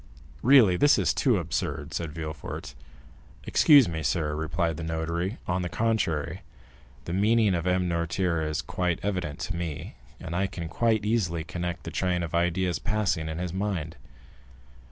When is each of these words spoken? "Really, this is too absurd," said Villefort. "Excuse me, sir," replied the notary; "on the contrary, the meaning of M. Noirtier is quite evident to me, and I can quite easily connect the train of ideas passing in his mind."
"Really, 0.41 0.77
this 0.77 0.97
is 0.97 1.13
too 1.13 1.37
absurd," 1.37 1.93
said 1.93 2.11
Villefort. 2.11 2.73
"Excuse 3.43 3.87
me, 3.87 4.01
sir," 4.01 4.33
replied 4.35 4.77
the 4.77 4.83
notary; 4.83 5.37
"on 5.47 5.61
the 5.61 5.69
contrary, 5.69 6.41
the 7.05 7.13
meaning 7.13 7.53
of 7.53 7.67
M. 7.67 7.87
Noirtier 7.87 8.41
is 8.41 8.63
quite 8.63 8.97
evident 9.03 9.37
to 9.41 9.55
me, 9.55 9.97
and 10.19 10.35
I 10.35 10.47
can 10.47 10.67
quite 10.67 11.05
easily 11.05 11.43
connect 11.43 11.83
the 11.83 11.91
train 11.91 12.23
of 12.23 12.33
ideas 12.33 12.79
passing 12.79 13.29
in 13.29 13.37
his 13.37 13.53
mind." 13.53 13.95